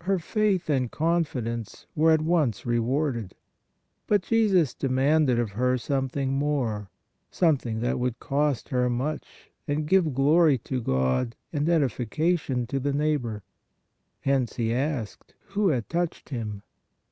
Her 0.00 0.18
faith 0.18 0.68
and 0.68 0.90
confidence 0.90 1.86
were 1.94 2.10
at 2.10 2.22
once 2.22 2.66
rewarded. 2.66 3.36
But 4.08 4.22
Jesus 4.22 4.74
demanded 4.74 5.38
of 5.38 5.52
her 5.52 5.78
something 5.78 6.32
more, 6.32 6.90
something 7.30 7.78
that 7.78 8.00
would 8.00 8.18
cost 8.18 8.70
her 8.70 8.90
much 8.90 9.52
and 9.68 9.86
give 9.86 10.12
glory 10.12 10.58
to 10.58 10.80
God 10.82 11.36
and 11.52 11.68
edification 11.68 12.66
to 12.66 12.80
the 12.80 12.92
neighbor. 12.92 13.44
Hence 14.22 14.56
He 14.56 14.74
asked, 14.74 15.34
who 15.50 15.68
had 15.68 15.88
touched 15.88 16.30
Him. 16.30 16.64